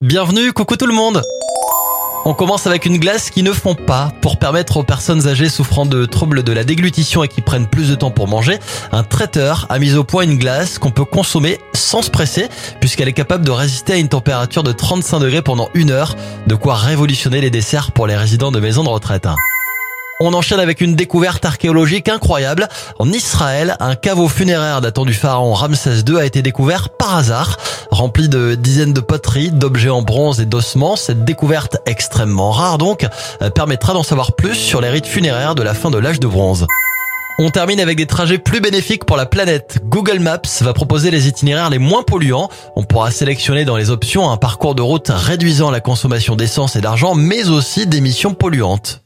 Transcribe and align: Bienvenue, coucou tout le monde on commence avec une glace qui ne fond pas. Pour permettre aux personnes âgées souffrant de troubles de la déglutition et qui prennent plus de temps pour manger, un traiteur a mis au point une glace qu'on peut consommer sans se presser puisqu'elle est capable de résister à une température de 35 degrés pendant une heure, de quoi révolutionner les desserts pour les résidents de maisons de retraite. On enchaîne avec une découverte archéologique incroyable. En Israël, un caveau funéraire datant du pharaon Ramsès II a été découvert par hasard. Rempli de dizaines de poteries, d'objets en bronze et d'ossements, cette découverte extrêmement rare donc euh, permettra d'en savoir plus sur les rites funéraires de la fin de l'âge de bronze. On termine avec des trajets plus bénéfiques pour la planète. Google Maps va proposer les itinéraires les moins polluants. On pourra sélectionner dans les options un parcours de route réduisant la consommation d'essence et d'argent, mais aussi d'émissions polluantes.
Bienvenue, 0.00 0.52
coucou 0.52 0.76
tout 0.76 0.86
le 0.86 0.94
monde 0.94 1.22
on 2.24 2.34
commence 2.34 2.66
avec 2.66 2.84
une 2.84 2.98
glace 2.98 3.30
qui 3.30 3.42
ne 3.42 3.52
fond 3.52 3.74
pas. 3.74 4.12
Pour 4.20 4.38
permettre 4.38 4.76
aux 4.76 4.82
personnes 4.82 5.26
âgées 5.28 5.48
souffrant 5.48 5.86
de 5.86 6.04
troubles 6.04 6.42
de 6.42 6.52
la 6.52 6.62
déglutition 6.62 7.24
et 7.24 7.28
qui 7.28 7.40
prennent 7.40 7.68
plus 7.68 7.88
de 7.88 7.94
temps 7.94 8.10
pour 8.10 8.28
manger, 8.28 8.58
un 8.92 9.02
traiteur 9.02 9.66
a 9.70 9.78
mis 9.78 9.94
au 9.94 10.04
point 10.04 10.24
une 10.24 10.36
glace 10.36 10.78
qu'on 10.78 10.90
peut 10.90 11.06
consommer 11.06 11.58
sans 11.74 12.02
se 12.02 12.10
presser 12.10 12.48
puisqu'elle 12.80 13.08
est 13.08 13.14
capable 13.14 13.46
de 13.46 13.50
résister 13.50 13.94
à 13.94 13.96
une 13.96 14.08
température 14.08 14.62
de 14.62 14.72
35 14.72 15.20
degrés 15.20 15.42
pendant 15.42 15.70
une 15.74 15.90
heure, 15.90 16.16
de 16.46 16.54
quoi 16.54 16.74
révolutionner 16.74 17.40
les 17.40 17.50
desserts 17.50 17.92
pour 17.92 18.06
les 18.06 18.16
résidents 18.16 18.52
de 18.52 18.60
maisons 18.60 18.84
de 18.84 18.90
retraite. 18.90 19.26
On 20.20 20.34
enchaîne 20.34 20.58
avec 20.58 20.80
une 20.80 20.96
découverte 20.96 21.44
archéologique 21.44 22.08
incroyable. 22.08 22.68
En 22.98 23.08
Israël, 23.12 23.76
un 23.78 23.94
caveau 23.94 24.26
funéraire 24.26 24.80
datant 24.80 25.04
du 25.04 25.14
pharaon 25.14 25.54
Ramsès 25.54 26.00
II 26.08 26.18
a 26.18 26.24
été 26.24 26.42
découvert 26.42 26.88
par 26.88 27.18
hasard. 27.18 27.56
Rempli 27.92 28.28
de 28.28 28.56
dizaines 28.56 28.92
de 28.92 29.00
poteries, 29.00 29.52
d'objets 29.52 29.90
en 29.90 30.02
bronze 30.02 30.40
et 30.40 30.44
d'ossements, 30.44 30.96
cette 30.96 31.24
découverte 31.24 31.76
extrêmement 31.86 32.50
rare 32.50 32.78
donc 32.78 33.06
euh, 33.42 33.50
permettra 33.50 33.92
d'en 33.92 34.02
savoir 34.02 34.34
plus 34.34 34.56
sur 34.56 34.80
les 34.80 34.88
rites 34.88 35.06
funéraires 35.06 35.54
de 35.54 35.62
la 35.62 35.72
fin 35.72 35.88
de 35.88 35.98
l'âge 35.98 36.18
de 36.18 36.26
bronze. 36.26 36.66
On 37.38 37.50
termine 37.50 37.78
avec 37.78 37.96
des 37.96 38.06
trajets 38.06 38.38
plus 38.38 38.60
bénéfiques 38.60 39.04
pour 39.04 39.16
la 39.16 39.24
planète. 39.24 39.78
Google 39.84 40.18
Maps 40.18 40.42
va 40.62 40.72
proposer 40.72 41.12
les 41.12 41.28
itinéraires 41.28 41.70
les 41.70 41.78
moins 41.78 42.02
polluants. 42.02 42.48
On 42.74 42.82
pourra 42.82 43.12
sélectionner 43.12 43.64
dans 43.64 43.76
les 43.76 43.90
options 43.90 44.28
un 44.28 44.36
parcours 44.36 44.74
de 44.74 44.82
route 44.82 45.12
réduisant 45.14 45.70
la 45.70 45.78
consommation 45.78 46.34
d'essence 46.34 46.74
et 46.74 46.80
d'argent, 46.80 47.14
mais 47.14 47.48
aussi 47.48 47.86
d'émissions 47.86 48.34
polluantes. 48.34 49.02